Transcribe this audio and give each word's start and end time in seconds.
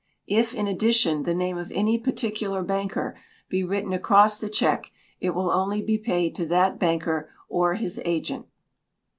If, 0.25 0.55
in 0.55 0.65
addition, 0.65 1.21
the 1.21 1.35
name 1.35 1.59
of 1.59 1.71
any 1.71 1.99
particular 1.99 2.63
banker 2.63 3.19
be 3.49 3.63
written 3.63 3.93
across 3.93 4.39
the 4.39 4.49
cheque, 4.49 4.89
it 5.19 5.35
will 5.35 5.51
only 5.51 5.83
be 5.83 5.99
paid 5.99 6.33
to 6.37 6.47
that 6.47 6.79
banker 6.79 7.29
or 7.49 7.75
his 7.75 8.01
agent. 8.03 8.47